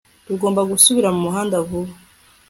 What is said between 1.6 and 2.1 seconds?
vuba